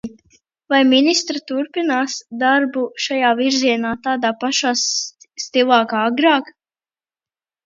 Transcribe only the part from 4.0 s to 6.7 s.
tādā pašā stilā kā agrāk?